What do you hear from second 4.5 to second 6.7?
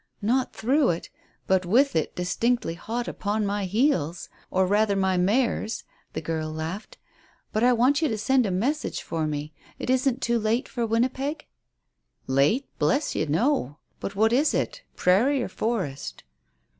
rather my mare's," the girl